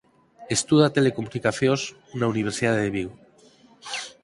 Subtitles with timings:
[0.55, 1.81] Estuda Telecomunicacións
[2.19, 3.13] na Universidade de Vigo.